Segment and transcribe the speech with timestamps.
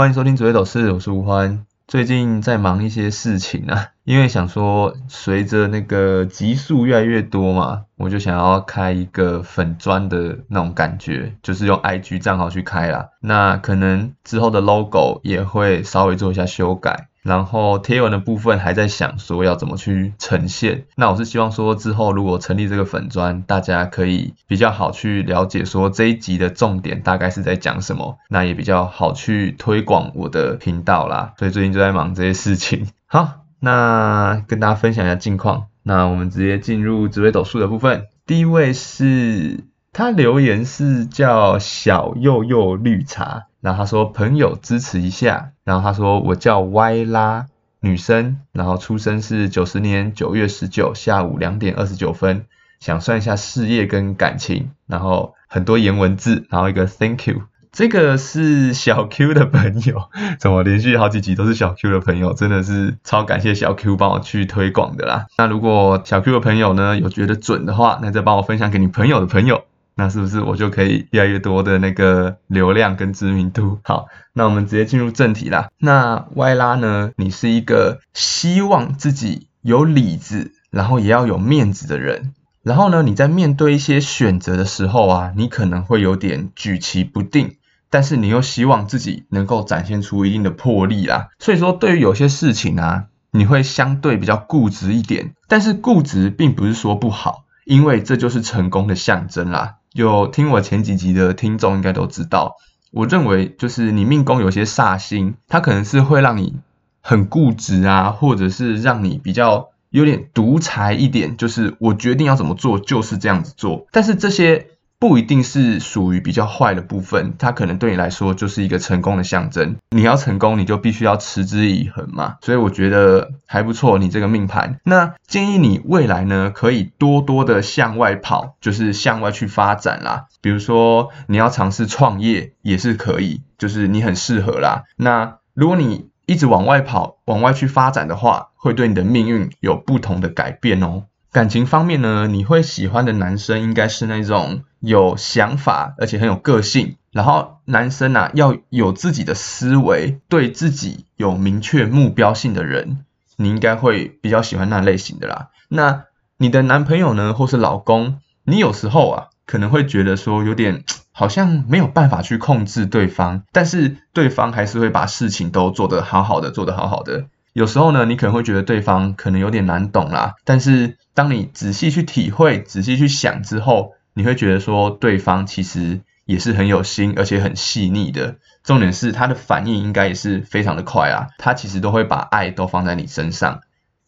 [0.00, 1.66] 欢迎收听紫微斗士，我是吴欢。
[1.86, 13.10] 最近在忙一些事情啊，因为想说随着那个集数越来越多嘛，我就想要开一个粉砖的那种感觉，就是用 IG 账号去开啦。
[13.20, 17.09] 那可能之后的 logo 也会稍微做一下修改。
[17.22, 31.34] 然后贴文的部分还在想说要怎么去呈现，那我是希望说之后如果成立这个粉砖，大家可以比较好去了解说这一集的重点大概是在讲什么，那也比较好去推广我的频道啦。
[31.38, 32.86] 所以最近就在忙这些事情。
[33.06, 35.66] 好，那跟大家分享一下近况。
[35.82, 38.06] 那我们直接进入紫微斗数的部分。
[38.26, 43.46] 第一位是他留言是叫小柚柚绿茶。
[43.60, 47.46] 然后他说朋友支持一下，然后他说我叫歪拉
[47.80, 52.46] 女生，然后出生是九十年九月十九下午两点二十九分，
[52.80, 57.42] 想算一下事业跟感情，然后很多颜文字，然后一个 Thank you，
[57.72, 65.26] 这个是小 Q 的朋友，怎么连续好几集都是小 Q 的朋友，真的是超感谢小 Q 帮我去推广的啦。
[65.38, 69.64] 那如果小 Q 的朋友呢有觉得准的话，那再帮我分享给你朋友的朋友。
[70.00, 73.80] 那是不是我就可以越来越多的那个流量跟知名度？
[73.84, 75.68] 好，那我们直接进入正题啦。
[75.76, 77.10] 那外拉呢？
[77.16, 82.32] 你是一个希望自己有里子，然后也要有面子的人。
[82.62, 87.56] 然后呢，你在面对一些选择的时候啊，你可能会有点举棋不定，
[87.90, 91.28] 但是你又希望自己能够展现出一定的魄力啦。
[91.38, 95.34] 所以说，对于有些事情啊，你会相对比较固执一点。
[95.46, 99.74] 但是固执并不是说不好，因为这就是成功的象征啦。
[99.92, 102.56] 有听我前几集的听众应该都知道，
[102.90, 106.56] 我认为就是你命宫有些煞星，它可能是会让你
[107.00, 114.66] 很固执啊，或者是让你比较有点独裁一点，就是我决定要怎么做就是这样子做，但是这些。
[115.00, 119.76] 不一定是属于比较坏的部分，它可能对你来说就是一个成功的象征。
[119.90, 122.36] 你要成功，你就必须要持之以恒嘛。
[122.42, 124.78] 所以我觉得还不错，你这个命盘。
[124.84, 130.26] 那建议你未来呢，可以多多的向外跑，就是向外去发展啦。
[130.42, 134.84] 比如说你要尝试创业也是可以，就是你很适合啦。
[134.96, 141.04] 那如果你一直往外跑，往外去发展的话，会对你的命运有不同的改变哦。
[141.32, 153.04] 感情方面呢，你会喜欢的男生应该是那种有想法而且很有个性，然后男生啊要有自己的思维，对自己有明确目标性的人，
[153.36, 155.48] 你应该会比较喜欢那类型的啦。
[155.68, 156.04] 那
[156.38, 167.26] 你的男朋友呢，或是老公，你有时候啊可能会觉得说有点 好像没有办法去控制对方，但是对方还是会把事情都做得好好的，做得好好的。
[167.52, 178.36] 有时候呢，你可能会觉得对方可能有点难懂啦，但是当你仔细去体会、仔细去想之后，你会觉得说对方其实也是很有心，而且很细腻的。
[178.62, 183.60] 重点是他的反应应该也是非常的快啊，他其实都会把爱都放在你身上。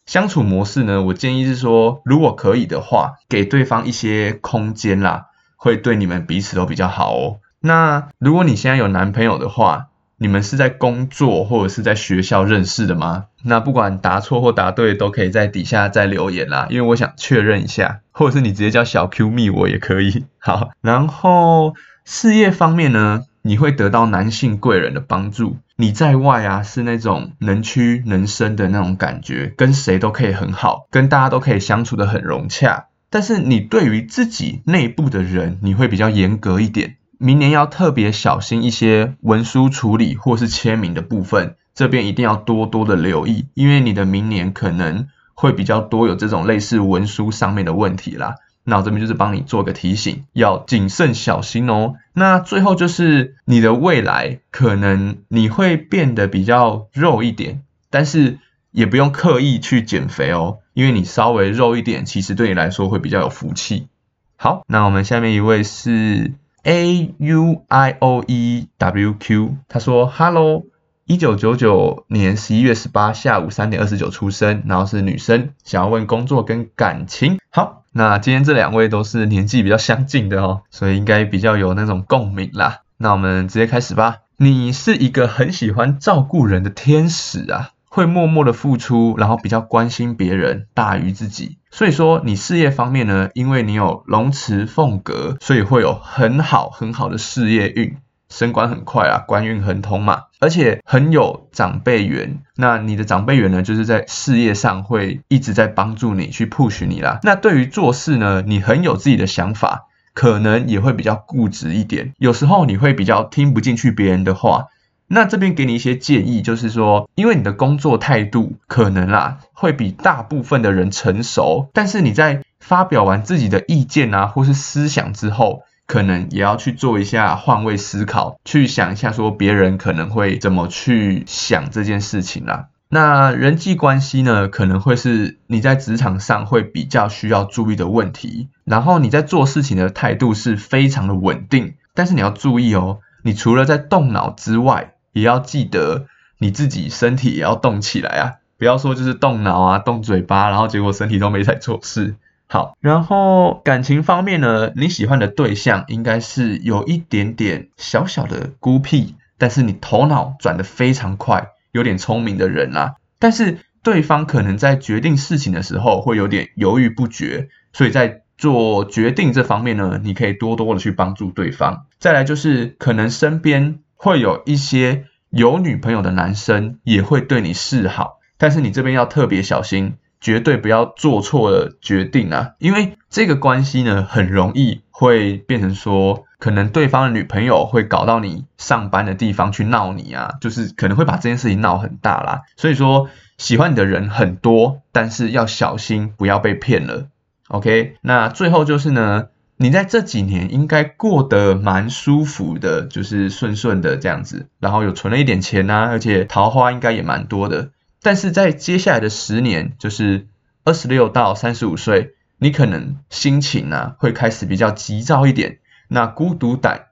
[0.05, 7.39] 相处模式呢，我建议是说，如果可以的话，给对方一些空间啦，会对你们彼此都比较好哦。
[7.59, 9.87] 那如果你现在有男朋友的话，
[10.23, 13.25] 你们是在工作或者是在学校认识的吗？
[13.43, 20.23] 那不管答错或答对，都可以在底下再留言啦，因为我想确认一下，或者是你直接叫小 Q 密我也可以。
[20.39, 21.73] 好，然后
[22.05, 25.57] 事业方面呢，你会得到男性贵人的帮助。
[25.75, 32.85] 你在外啊，是那种能屈能伸的那种感觉，跟谁都可以很好，跟大家都可以相处的很融洽。
[33.09, 36.95] 但是你对于自己内部的人，你会比较严格一点。
[37.23, 48.35] 明年要特别小心一些文书处理或是签名的部分，这边一定要多多的留意，因为你的明年可能会比较多有这种类似文书上面的问题啦。
[48.65, 51.93] 那我这边就是帮你做个提醒，要谨慎小心哦。
[52.11, 58.39] 那最后就是你的未来，可能你会变得比较肉一点，但是
[58.71, 63.87] 也不用刻意去减肥哦，因为你稍微肉一点，其实对你来说会比较有福气。
[64.35, 66.33] 好，那我们下面一位是。
[66.63, 70.63] A U I O E W Q，他说：“Hello，
[71.05, 77.37] 一九九九年十一月十八下午三点二十九出生，然后是女生，想要问工作跟感情。
[77.49, 82.79] 好，那今天这两位都是年纪比较相近的哦，所以应该比较有那种共鸣啦。
[82.95, 84.19] 那我们直接开始吧。
[84.37, 97.97] 你是一个很喜欢照顾人的天使啊。”会默默的付出，然后比较关心别人大于自己，所以说你事业方面呢，因为你有龙池凤阁，所以会有很好很好的事业运，
[98.29, 102.39] 升官很快啊，官运亨通嘛，而且很有长辈缘。
[102.57, 107.19] 那你的长辈缘呢，就是在事业上会一直在帮助你去 push 你啦。
[107.21, 109.81] 那对于做事呢，你很有自己的想法，
[110.15, 114.65] 可能也会比较固执一点，有时候你会比较听不进去别人的话。
[115.07, 132.69] 那这边给你一些建议，就是说，因为你的工作态度可能啦会比大部分的人成熟，但是你在发表完自己的意见啊或是思想之后，可能也要去做一下换位思考，去想一下说别人可能会怎么去想这件事情啦。
[132.89, 146.07] 那人际关系呢，可能会是你在职场上会比较需要注意的问题，然后你在做事情的态度是非常的稳定，但是你要注意哦，你除了在动脑之外，也要记得
[146.39, 148.33] 你自己身体也要动起来啊！
[148.57, 152.15] 不要说就是动脑啊、动嘴巴，然后结果身体都没在做事。
[152.47, 162.95] 好，然后感情方面呢，你喜欢的对象应该是有一点点小小的孤僻，但是你头脑转得非常快，有点聪明的人啦。
[163.19, 171.85] 但是对方可能在决定事情的时候会有点犹豫不决，所以在做决定这方面呢，你可以多多的去帮助对方。
[171.99, 173.79] 再来就是可能身边。
[174.03, 182.51] 会有一些有女朋友的男生也会对你示好，但是你这边要特别小心，绝对不要做错了决定啊！
[182.59, 192.41] 因为这个关系呢，很容易会变成说，可能对方的女朋友会搞到你上班的地方去闹你啊，就是可能会把这件事情闹很大啦。
[192.57, 193.07] 所以说，
[193.37, 197.07] 喜欢你的人很多，但是要小心，不要被骗了。
[197.47, 199.27] OK，那最后就是呢。
[199.63, 207.71] 你在这几年应该过得蛮舒服的，就是顺顺的这样子，然后有存了一点钱呐，而且桃花应该也蛮多的。
[208.01, 210.27] 但是在接下来的十年，就是
[210.65, 216.87] 二十六到三十五岁，你可能心情啊会开始比较急躁一点，那孤独感，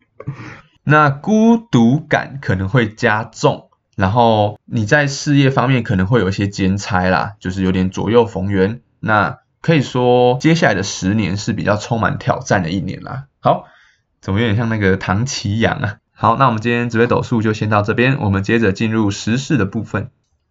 [0.84, 8.82] 那孤独感可能会加重，然后你在事业方面可能会有一些兼差啦，就是有点左右逢源。
[9.00, 13.24] 那可以说，接下来的十年是比较充满挑战的一年啦。
[13.40, 13.64] 好，
[14.20, 15.96] 怎么有点像那个唐奇阳啊？
[16.12, 20.10] 好，那我们今天紫微斗数就先到这边，我们接着进入时事的部分。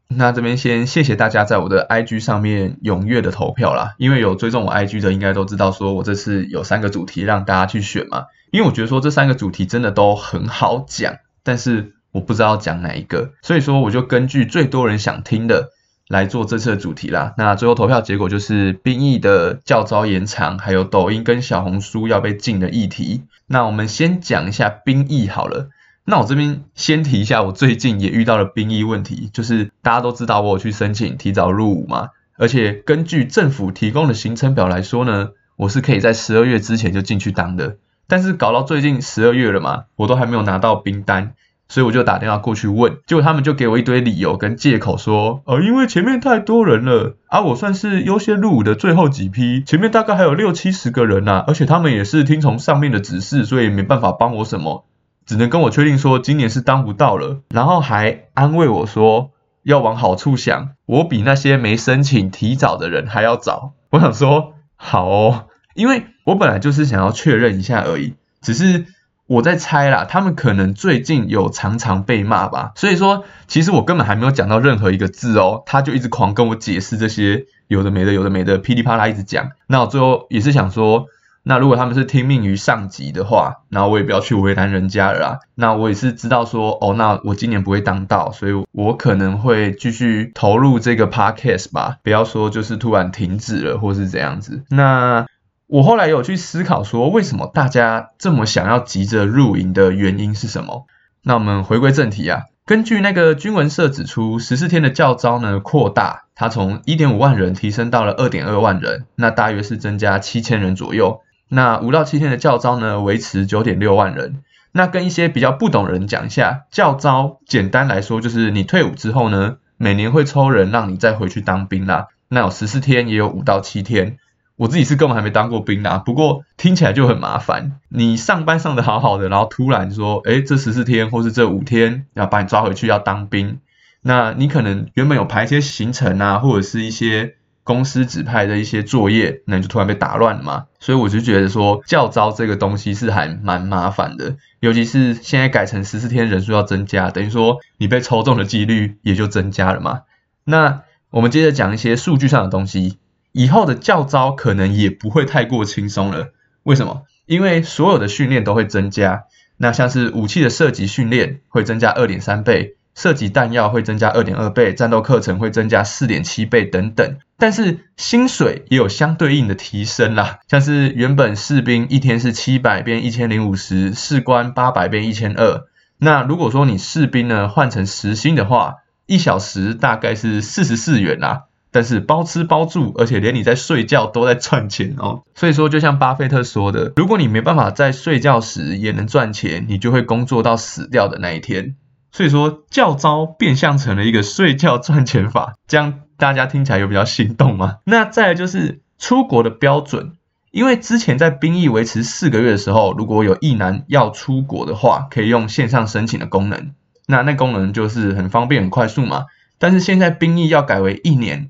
[0.09, 8.25] 那这边先谢谢大家在我的 IG 上面踊跃的投票啦，因为有追踪我 IG 的应该都知道，说我这次有三个主题让大家去选嘛。
[8.51, 15.69] 因为我觉得说这三个主题真的都很好讲，但是我不知道讲哪一个，所以说我就根据最多人想听的。
[16.07, 17.33] 来做这次的主题啦。
[17.37, 23.23] 那最后投票结果就是兵役的教招延长，还有抖音跟小红书要被禁的议题。
[23.47, 25.69] 那我们先讲一下兵役好了。
[26.05, 37.77] 那我这边先提一下，我最近也遇到了兵役问题，就是大家都知道我去申请提早入伍嘛，而且根据政府提供的行程表来说呢，我是可以在十二月之前就进去当的。
[38.07, 41.33] 但是搞到最近十二月了嘛，我都还没有拿到兵单。
[41.67, 54.85] 所以我就打电话过去问，结果他们就给我一堆理由跟借口说，呃，因为前面太多人了，啊，我算是优先入伍的最后几批，前面大概还有六七十个人呐，而且他们也是听从上面的指示，所以没办法帮我什么，
[55.25, 59.31] 只能跟我确定说今年是当不到了，然后还安慰我说
[59.63, 63.73] 要往好处想，我比那些没申请提早的人还要早。
[63.89, 68.85] 我想说好哦，因为我本来就是想要确认一下而已，只是。
[69.27, 79.49] 我在猜啦，他们可能最近有常常被骂吧，所以说其实我根本还没有讲到任何一个字哦，他就一直狂跟我解释这些有的没的，有的没的，噼里啪啦一直讲。
[79.65, 81.07] 那我最后也是想说，
[81.41, 85.39] 那如果他们是听命于上级的话，那我也不要去为难人家了啦。
[85.55, 94.63] 那我也是知道说，哦，那我今年不会当道，所以我可能会继续投入这个 podcast 吧，不要说就是突然停止了或是怎样子。
[94.69, 95.25] 那。
[95.67, 100.85] 我后来有去思考说，为什么大家这么想要急着入营的原因是什么？
[101.23, 111.21] 那我们回归正题啊，根据那个军文社指出，十四天的教招呢扩大，它从一点五万人提升到了二点二万人，那大约是增加七千人左右。
[111.49, 114.43] 那五到七天的教招呢维持九点六万人。
[114.71, 122.07] 那跟一些比较不懂人讲一下，教招简单来说就是你退伍之后呢，每年会抽人让你再回去当兵啦。
[122.27, 124.17] 那有十四天，也有五到七天。
[124.57, 127.79] 我自己是根本还没当过兵啊，不过听起来就很麻烦。
[127.89, 133.59] 你上班上的好好的，然后突然说，哎，这十四天或是这五天要把你抓回去要当兵，
[134.01, 140.67] 那你可能原本有排一些行程啊，或者是一些公司指派的一些作业，那你就突然被打乱了嘛。
[140.79, 150.03] 所以我就觉得说，教招这个东西是还蛮麻烦的，尤其是现在改成十四天人数要增加，等于说你被抽中的几率也就增加了嘛。
[150.45, 152.97] 那我们接着讲一些数据上的东西。
[153.37, 156.31] 以后的教招可能也不会太过轻松了，
[156.63, 157.01] 为什么？
[157.25, 159.25] 因为所有的训练都会增加，
[159.57, 167.17] 那像是武器的射击训练会增加二点三倍，射击弹药会增加二点二倍，战斗课程会增加四点七倍等等。
[167.37, 175.65] 但是薪水也有相对应的提升啦，像是原本士兵一天是七百变一千零五十，士官八百变一千二，
[175.97, 178.75] 那如果说你士兵呢换成时薪的话，
[179.07, 181.47] 一小时大概是四十四元啦。
[181.75, 185.23] 但是包吃包住，而且连你在睡觉都在赚钱哦。
[185.35, 191.75] 所以说，就像巴菲特说的，如果你没办法在睡觉时也能赚钱，你就会工作到死掉的那一天。
[192.13, 197.79] 所以说，教招变相成了一个睡觉赚钱法，这样大家听起来有比较心动吗？
[197.83, 200.13] 那再来就是出国的标准，
[200.51, 206.71] 因为之前在兵役维持四个月的时候，如果有役男要出国的话，可以用线上申请的功能，
[207.05, 209.25] 那那功能就是很方便很快速嘛。
[209.59, 211.49] 但是现在兵役要改为一年。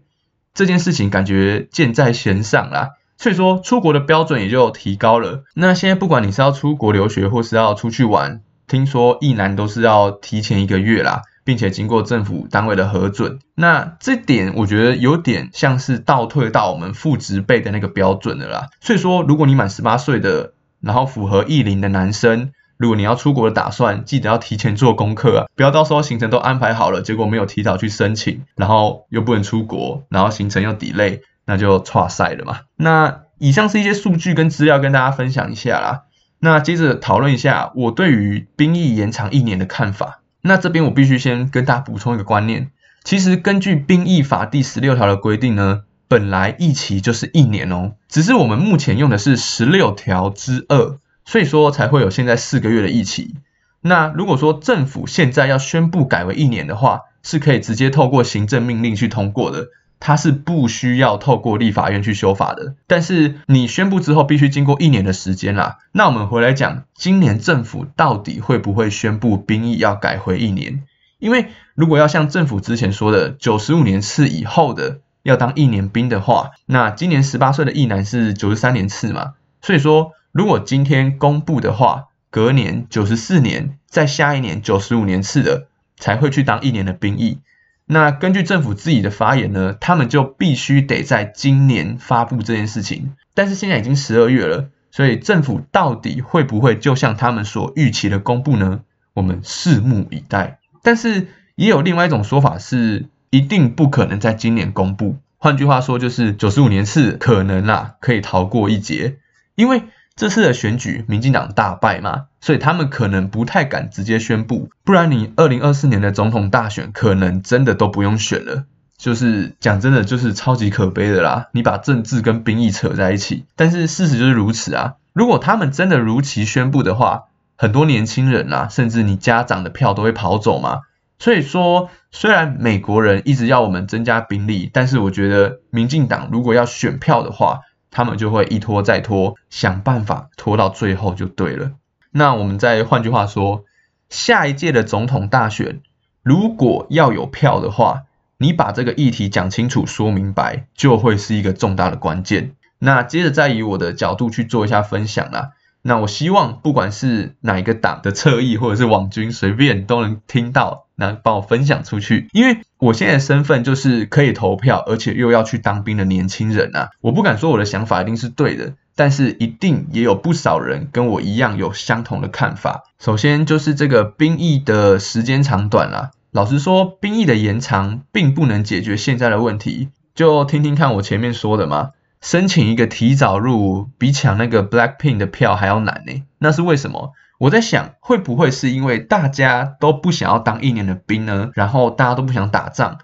[0.55, 5.43] 这件事情感觉箭在弦上啦，所以说出国的标准也就提高了。
[5.53, 13.39] 那现在不管你是要出国留学或是要出去玩，听说一男都是要提前一个月啦，并且经过政府单位的核准。
[13.53, 18.69] 那这点我觉得有点像是倒退到我们父职辈的那个标准的啦。
[18.79, 22.51] 所以说，如果你满十八岁的，然后符合艺龄的男生。
[22.77, 32.59] 如果你要出国的打算，记得要提前做功课啊，不要到时候行程都安排好了，结果没有提早去申请，然后又不能出国，然后行程又 delay，那就差赛了嘛。
[32.75, 36.03] 那以上是一些数据跟资料跟大家分享一下啦。
[36.39, 40.21] 那接着讨论一下我对于兵役延长一年的看法。
[40.41, 42.69] 那这边我必须先跟大家补充一个观念，
[43.03, 50.99] 其实根据兵役法第十六条的规定呢，本来一期就是一年哦，只是我们目前用的是十六条之二。
[51.25, 53.35] 所以说才会有现在四个月的疫情。
[53.81, 59.67] 那如果说政府现在要宣布改为一年的话，是可以直接透过行政命令去通过的，
[59.99, 62.73] 它是不需要透过立法院去修法的。
[62.87, 65.77] 但是你宣布之后，必须经过一年的时间啦。
[65.91, 70.83] 那我们回来讲，今年政府到底会不会宣布兵役要改回一年？
[71.19, 80.13] 因为如果要像政府之前说的，九十五年次以后的要当一年兵的话，那今年十八岁的役男是九十三年次嘛，所以说。
[80.35, 87.39] 如果今天公布的话，隔年九十四年，在下一年九十五年次的才会去当一年的兵役。
[87.85, 93.13] 那根据政府自己的发言呢，他们就必须得在今年发布这件事情。
[93.33, 98.81] 但是现在已经十二月了，所以政府到底会不会就像他们所预期的公布呢？
[99.13, 100.59] 我们拭目以待。
[100.83, 105.15] 但是也有另外一种说法是，一定不可能在今年公布。
[105.37, 109.15] 换句话说，就是九十五年次可能啦，可以逃过一劫，
[109.55, 109.83] 因为。
[110.15, 118.63] 这次的选举，民进党大败嘛，所以他们可能不太敢直接宣布，不然你二零二四年的总统大选可能真的都不用选了。
[118.97, 121.49] 就是讲真的，就是超级可悲的啦。
[121.51, 124.93] 你把政治跟兵役扯在一起，但是事实就是如此啊。
[125.11, 127.23] 如果他们真的如期宣布的话，
[127.57, 130.79] 很多年轻人啊，甚至你家长的票都会跑走嘛。
[131.19, 137.59] 所以说，虽然美国人一直要我们增加兵力，但是我觉得民进党如果要选票的话，
[137.95, 141.71] 他们就会一拖再拖，想办法拖到最后就对了。
[142.11, 143.63] 那我们再换句话说，
[144.09, 145.79] 下一届的总统大选，
[146.21, 148.03] 如果要有票的话，
[148.37, 152.51] 你把这个议题讲清楚、说明白，就会是一个重大的关键。
[152.79, 155.51] 那接着再以我的角度去做一下分享啦。
[155.81, 162.27] 那我希望不管是哪一个党的侧翼或者是网军，随便都能听到，那帮我分享出去。
[162.33, 166.89] 因为我现在的身份就是可以投票，而且又要去当兵的年轻人啊。
[167.01, 172.83] 我不敢说我的想法一定是对的，但是一定也有不少人跟我一样有相同的看法。
[172.99, 176.11] 首先就是这个兵役的时间长短啦。
[176.31, 179.89] 老实说，兵役的延长并不能解决现在的问题。
[180.13, 181.91] 就听听看我前面说的嘛。
[182.21, 186.23] 申请一个提早入伍，比抢那个 Blackpink 的票还要难呢。
[186.39, 187.13] 那是为什么？
[187.37, 191.51] 我在想，会不会是因为大家都不想要当一年的兵呢？
[191.53, 192.99] 然后大家都不想打仗，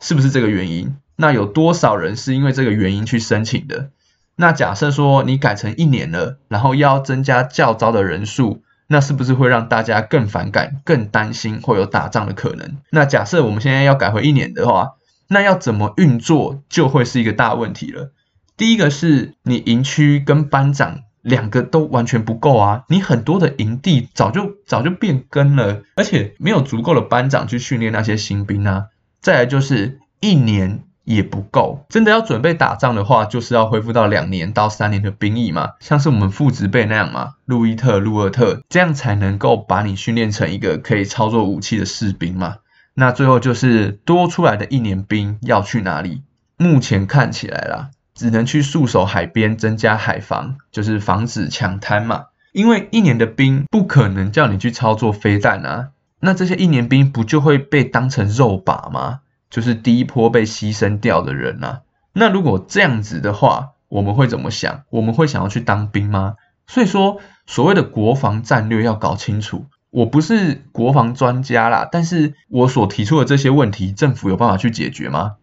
[0.00, 0.96] 是不是这个原因？
[1.16, 3.90] 那有多少人是因为这个原因去申请的？
[4.36, 12.78] 那假设说你改成一年了，然后要增加教招的人数，那是不是会让大家更反感、更担心会有打仗的可能？
[12.90, 14.92] 那假设我们现在要改回一年的话，
[15.28, 18.12] 那要怎么运作就会是一个大问题了。
[18.56, 28.86] 第一个是你营区跟班长两个都完全不够啊，你很多的营地早就早就变更了，而且没有足够的班长去训练那些新兵啊。
[29.20, 42.56] 再来就是一年也不够，真的要准备打仗的话，就是要恢复到两年到三年的兵役嘛，像是我们父执辈那样嘛，路易特、路厄特，这样才能够把你训练成一个可以操作武器的士兵嘛。
[42.94, 46.22] 那最后就是多出来的一年兵要去哪里？
[46.56, 47.90] 目前看起来啦。
[48.20, 52.26] 只能去戍守海边，增加海防，就是防止抢滩嘛。
[52.52, 55.88] 因为一年的兵不可能叫你去操作飞弹啊，
[56.20, 59.20] 那这些一年兵不就会被当成肉靶吗？
[59.48, 61.80] 就是第一波被牺牲掉的人啊。
[62.12, 64.82] 那如果这样子的话，我们会怎么想？
[64.90, 66.34] 我们会想要去当兵吗？
[66.66, 75.36] 所以说，所谓的国防战略要搞清楚，我不是国防专家啦，但是我所提出的这些问题，政府有办法去解决吗？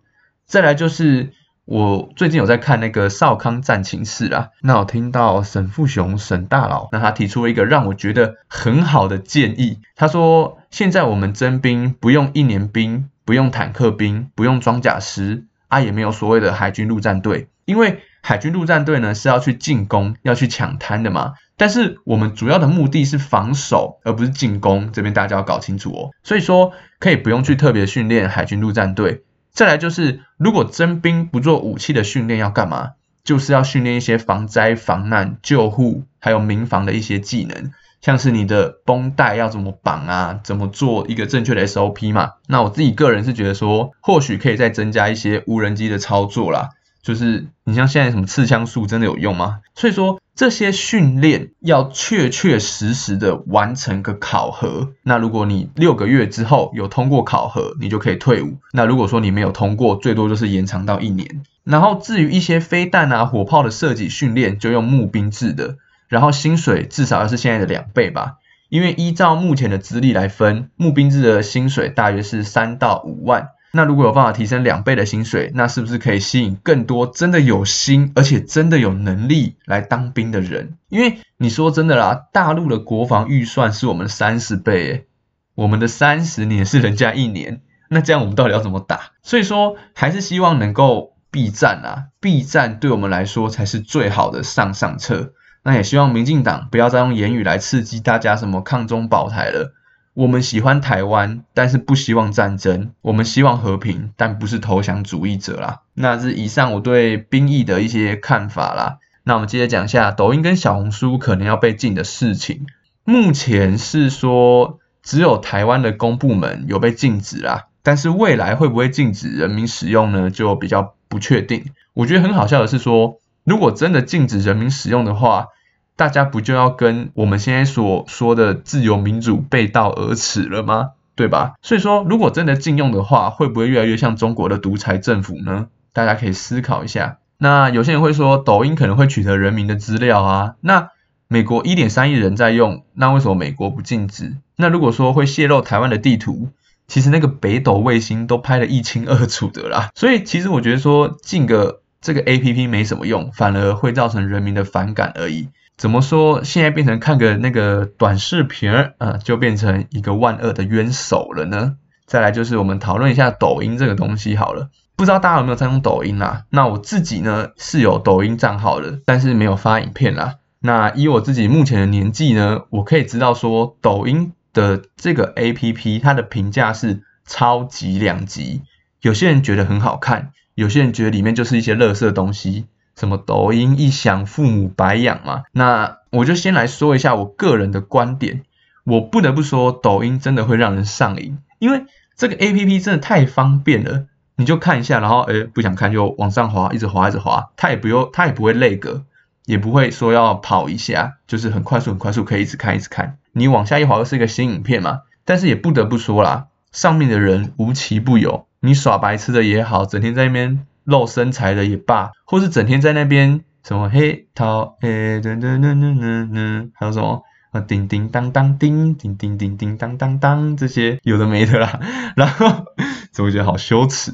[0.46, 1.34] 再来就是
[1.68, 21.34] 我最近有在看那个少康战情室啊，那我听到沈富雄沈大佬，那他提出了一个让我觉得很好的建议，他说现在我们征兵不用一年兵，不用坦克兵，不用装甲师，啊也没有所谓的海军陆战队，因为海军陆战队呢是要去进攻，要去抢滩的嘛。
[21.58, 24.92] 但是我们主要的目的是防守，而不是进攻。
[24.94, 26.12] 这边大家要搞清楚哦。
[26.24, 29.24] 所以说可以不用去特别训练海军陆战队。
[29.58, 32.92] 再来就是，如果征兵不做武器的训练，要干嘛？
[33.24, 42.34] 就是要训练一些防灾、防难、救护，还有民防的一些技能，像是你的绷带要怎么绑啊，怎么做一个正确的 SOP 嘛。
[42.46, 46.70] 那我自己个人是觉得说，或许可以再增加一些无人机的操作啦。
[47.08, 49.60] 就是你像现在什么刺枪术真的有用吗？
[49.76, 54.90] 所以说这些训练要确确实实的完成个考核。
[55.04, 58.58] 那如果你六个月之后有通过考核，你就可以退伍。
[58.74, 61.44] 那如果说你没有通过，最多就是延长到一年。
[61.64, 65.78] 然后至于一些飞弹啊、火炮的设计训练，就用募兵制的。
[66.10, 68.36] 然后薪水至少要是现在的两倍吧，
[68.68, 73.48] 因为依照目前的资历来分，募兵制的薪水大约是三到五万。
[73.78, 80.80] 那如果有办法提升两倍的薪水，那是不是可以吸引更多真的有心而且真的有能力来当兵的人？
[80.90, 85.06] 因为你说真的啦，大陆的国防预算是我们三十倍，
[85.54, 89.12] 我们的三十年是人家一年，那这样我们到底要怎么打？
[89.22, 95.34] 所以说还是希望能够避战啊，避战对我们来说才是最好的上上策。
[95.62, 99.76] 那也希望民进党不要再用言语来刺激大家什么抗中保台了。
[100.18, 102.90] 我们喜欢台湾，但是不希望战争。
[103.04, 105.82] 我们希望和平，但不是投降主义者啦。
[105.94, 108.98] 那是以上我对兵役的一些看法啦。
[109.24, 112.66] 那我们接着讲一下抖音跟小红书可能要被禁的事情。
[113.04, 120.32] 目前是说只有台湾的公部门有被禁止啦，但是未来会不会禁止人民使用呢？
[120.32, 121.66] 就比较不确定。
[121.94, 125.50] 我觉得很好笑的是说，如果真的禁止人民使用的话。
[125.98, 130.92] 大家不就要跟我们现在所说的自由民主背道而驰了吗？
[131.16, 131.56] 对吧？
[131.64, 135.68] 所以说，如果真的禁用的话，会不会越来越像中国的独裁政府呢？
[135.92, 137.18] 大家可以思考一下。
[137.40, 140.54] 那有些人会说，抖音可能会取得人民的资料啊。
[140.62, 140.90] 那
[141.28, 144.36] 美国一点三亿人在用，那为什么美国不禁止？
[144.56, 146.50] 那如果说会泄露台湾的地图，
[146.88, 149.90] 其实那个北斗卫星都拍得一清二楚的啦。
[149.96, 155.50] 所以其实我觉得说禁个这个 A P P 没什么用，反而会造成人民的反感而已。
[155.78, 156.44] 怎么说？
[156.44, 161.76] 现在变成看个那个短视频儿，呃，就变成一个万恶的冤首了呢？
[162.08, 164.70] 再来就是我们讨论一下抖音这个东西好了。
[164.96, 166.46] 不知道大家有没有在用抖音啦？
[166.50, 170.38] 那我自己呢是有抖音账号的，但是没有发影片啦。
[170.60, 178.64] 那以我自己目前的年纪呢，我可以知道说抖音的这个 APP 它的评价是超级两极。
[179.02, 182.66] 有些人觉得很好看，有些人觉得里面就是一些垃圾东西。
[182.98, 185.44] 什么抖音一响，父母白养嘛？
[185.52, 188.42] 那我就先来说一下我个人的观点。
[188.84, 194.06] 我不得不说，抖音真的会让人上瘾，因为这个 A P P 真的太方便了。
[194.36, 199.04] 你就看一下，然后诶不想看就往上滑，一直滑一直滑，它也不用，它也不会累格，
[199.46, 203.18] 也不会说要跑一下，就是很快速很快速可以一直看一直看。
[203.32, 205.02] 你往下一滑又是一个新影片嘛？
[205.26, 210.66] 但是也不得不说啦，上面的人无奇不有，你耍白痴的也好，整天在那边。
[210.88, 221.82] 露身材的也罢，或是整天在那边什么黑桃诶噔噔噔噔噔噔，还有什么啊叮叮当当叮叮叮叮叮当当当这些有的没的啦，
[222.16, 222.68] 然后
[223.12, 224.14] 怎么觉得好羞耻？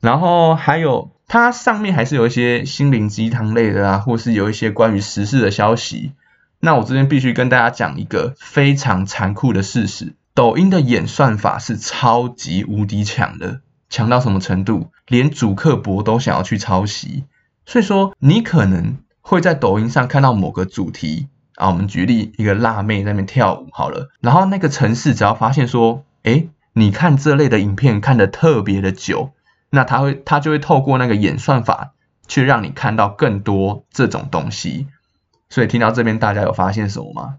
[0.00, 6.12] 然后还有它上面还是有一些心灵鸡汤类的啊，或是有一些关于时事的消息。
[6.60, 13.60] 那我这边必须跟大家讲一个非常残酷的事实：抖音的演算法是超级无敌强的。
[13.94, 14.90] 强到什么程度？
[15.06, 17.26] 连主客博都想要去抄袭。
[17.64, 29.30] 所以说，你可能会在抖音上看到某个主题啊，我们举例一个辣妹在那边跳舞好了，然后那个城市只要发现说，哎，你看这类的影片看的特别的久，
[29.70, 31.92] 那他会他就会透过那个演算法
[32.26, 34.88] 去让你看到更多这种东西。
[35.48, 37.36] 所以听到这边，大家有发现什么吗？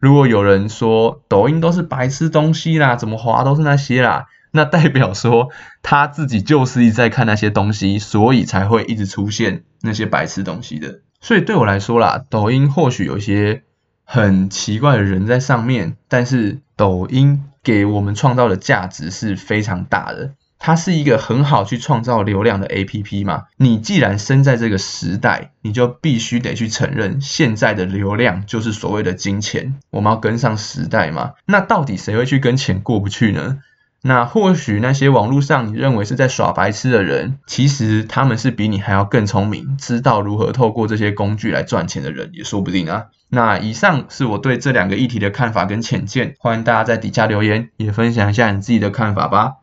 [0.00, 4.26] 如果有人说抖音都是白痴东西啦，怎么滑都是那些啦。
[4.56, 5.50] 那代表说
[5.82, 11.00] 他自己就是一直在看那些东西，所以才会一直出现那些白痴东西的。
[11.20, 13.64] 所以对我来说啦，抖音或许有些
[14.04, 20.34] 很奇怪的人在上面，但是抖音给我们创造的价值是非常大的。
[20.60, 23.42] 它是一个很好去创造流量的 APP 嘛。
[23.56, 29.74] 你既然生在这个时代，你就必须得去承认，现在的流量就是所谓的金钱。
[29.90, 31.32] 我们要跟上时代嘛。
[31.44, 33.58] 那到底谁会去跟钱过不去呢？
[34.06, 43.06] 那或许那些网络上你认为是在耍白痴的人，其实他们是比你还要更聪明，知道如何透过这些工具来赚钱的人，也说不定啊。
[43.30, 49.54] 那以上是我对这两个议题的看法跟浅见，欢迎大家在底下留言，也分享一下你自己的看法吧。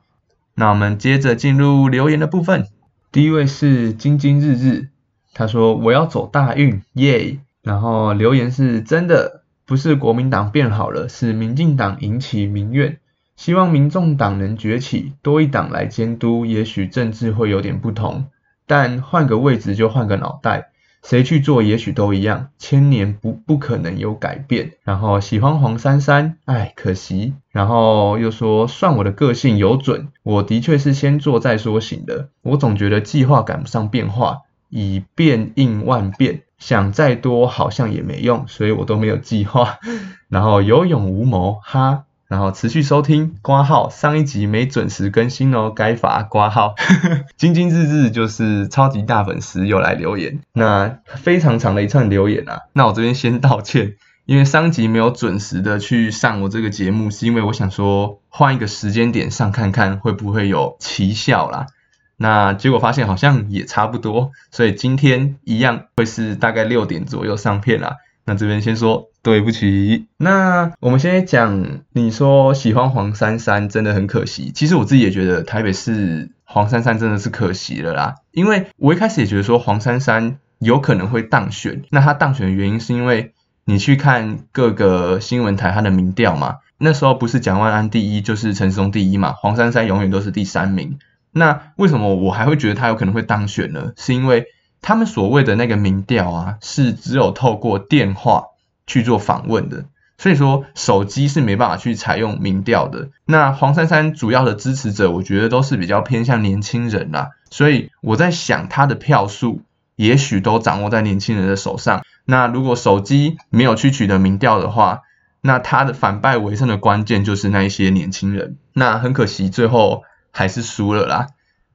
[0.56, 2.66] 那我们接着进入留言的部分，
[3.12, 4.88] 第一位是晶晶日日，
[5.36, 7.38] 他说我要走大运，耶！
[7.62, 12.98] 然后留言是真的，不是国民党变好了，是民进党引起民怨。
[13.42, 18.28] 希望民众党能崛起，多一党来监督，也许政治会有点不同。
[18.68, 20.70] 但换个位置就换个脑袋，
[21.02, 24.74] 谁去做也许都一样，千年不不可能有改变。
[24.84, 27.34] 然后喜欢黄珊珊，哎，可惜。
[27.50, 32.30] 然后又说算我的个性有准，我的确是先做再说型的。
[32.44, 39.80] 我总觉得计划赶不上变化，以变应万变，想再多好像也没用，所以我都没有计划。
[40.30, 42.04] 然后有勇无谋，哈。
[42.32, 46.76] 然后持续收听，挂号上一集没准时更新哦，该罚挂号。
[47.36, 61.68] 晶晶日日就是超级大粉丝又来留言，那非常长的一串留言啊，那我这边先道歉，因为上集没有准时的去上我这个节目，是因为我想说换一个时间点上看看会不会有奇效啦，
[62.16, 67.98] 那结果发现好像也差不多，所以今天一样会是大概六点左右上片啦。
[68.26, 70.08] 那这边先说对不起。
[70.18, 74.52] 那我们先讲，你说喜欢黄珊珊真的很可惜。
[74.54, 78.16] 其实我自己也觉得台北市黄珊珊真的是可惜了啦。
[78.32, 81.84] 因为我一开始也觉得说黄珊珊有可能会当选。
[81.90, 83.34] 那他当选的原因是因为
[83.66, 91.00] 你去看各个新闻台他的民调嘛，那时候不是蒋万安第一就是陈松第一嘛，黄珊珊永远都是第三名。
[91.32, 93.94] 那为什么我还会觉得他有可能会当选呢？
[93.96, 94.46] 是因为
[94.82, 98.46] 他们所谓的那个民调啊，是只有透过电话
[98.88, 99.86] 去做访问的，
[100.18, 103.10] 所以说手机是没办法去采用民调的。
[103.26, 109.62] 那黄珊珊主要的支持者，我觉得都是比较偏向年轻人啦，所以我在想他的票数
[109.96, 112.02] 也许都掌握在年轻人的手上。
[112.26, 115.02] 那如果手机没有去取得民调的话，
[115.42, 118.58] 那他的反败为胜的关键就是那一些年轻人。
[118.74, 121.28] 那很可惜，最后还是输了啦。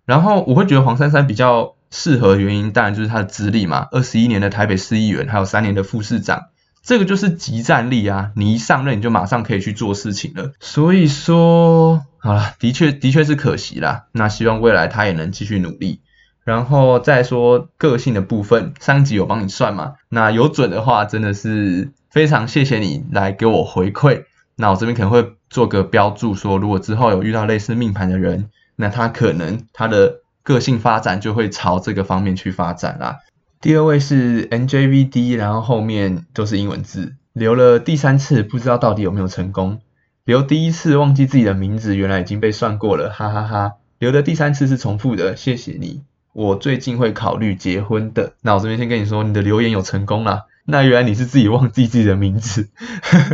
[0.04, 1.75] 然后我会觉得黄珊珊比较。
[1.90, 6.46] 适合原因当然就是他的资历嘛，二十一年的台北市议员，还有三年的副市长，
[6.82, 8.32] 这个就是集战力啊！
[8.36, 10.52] 你一上任你就马上可以去做事情了。
[10.60, 14.06] 所以说，好了，的确的确是可惜啦。
[14.12, 16.00] 那希望未来他也能继续努力。
[16.44, 19.94] 然后再说个性的部分，上集有帮你算嘛？
[20.08, 24.24] 那有准的话，真的是非常谢谢你来给我回馈。
[24.54, 30.20] 那我这边可能会做个标注，说如果之后有遇到类似命盘的人，那他可能他的。
[30.46, 33.18] 个性发展就会朝这个方面去发展啦。
[33.60, 39.80] 第二位是 NJVD，然后后面都是英文字，留了第三次，不知道到底有没有成功。
[40.24, 43.72] 留第一次忘记自己的名字，原来已经被算过了，哈哈哈。
[43.98, 46.02] 留的第三次是重复的，谢谢你。
[46.32, 48.34] 我最近会考虑结婚的。
[48.42, 50.44] 那我这边先跟你说，你的留言有成功啦。
[50.64, 52.68] 那原来你是自己忘记自己的名字。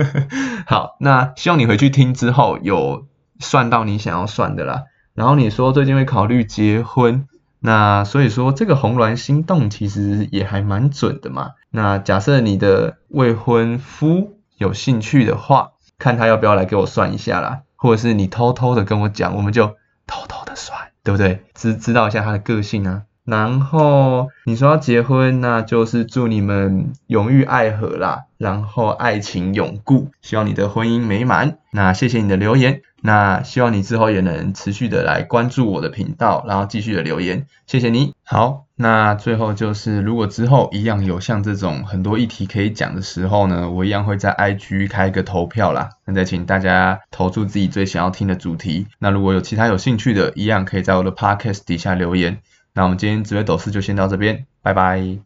[0.66, 3.07] 好，那希望你回去听之后有
[3.38, 4.85] 算到你想要算的啦。
[5.14, 7.27] 然后你说最近会考虑结婚，
[7.61, 11.53] 那所以说这个红鸾心动其实也还蛮准的嘛。
[11.70, 21.44] 那假设你的未婚夫有兴趣的话，看他要不要来给我算一下啦，或者是你偷偷的跟我讲，我们就偷偷的算，对不对？
[21.55, 23.03] 知知道一下他的个性啊。
[23.25, 31.59] 然后你说要结婚，那就是祝你们永浴爱河啦，然后爱情永固，希望你的婚姻美满。
[31.71, 38.13] 那谢谢你的留言，那希望你之后也能持续的来关注我的频道，然后继续的留言，谢谢你。
[38.25, 48.89] 好，那最后就是如果之后一样有像这种很多议题可以讲的时候呢，我一样会在 IG 开一个投票啦，那再请大家投出自己最想要听的主题。
[48.99, 52.39] 那如果有其他有兴趣的，一样可以在我的 Podcast 底下留言。
[52.75, 55.23] 那我们今天紫微斗士就先到这边，拜拜。